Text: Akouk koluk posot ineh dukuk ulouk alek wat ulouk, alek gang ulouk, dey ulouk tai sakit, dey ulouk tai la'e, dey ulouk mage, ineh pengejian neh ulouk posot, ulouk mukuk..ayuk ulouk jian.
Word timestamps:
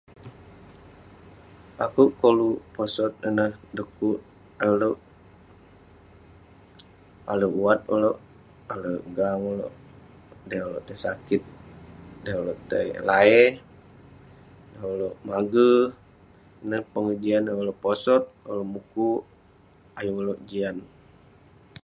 Akouk 1.83 2.11
koluk 2.21 2.57
posot 2.75 3.13
ineh 3.27 3.51
dukuk 3.75 4.19
ulouk 4.71 4.97
alek 7.31 7.53
wat 7.61 7.79
ulouk, 7.93 8.17
alek 8.73 9.01
gang 9.15 9.41
ulouk, 9.53 9.73
dey 10.47 10.61
ulouk 10.67 10.85
tai 10.87 10.97
sakit, 11.05 11.41
dey 12.23 12.35
ulouk 12.41 12.59
tai 12.69 12.87
la'e, 13.09 13.43
dey 14.73 14.83
ulouk 14.93 15.15
mage, 15.27 15.69
ineh 16.63 16.83
pengejian 16.93 17.41
neh 17.43 17.59
ulouk 17.61 17.79
posot, 17.83 18.23
ulouk 18.49 18.69
mukuk..ayuk 18.73 20.19
ulouk 20.21 20.39
jian. 20.49 20.77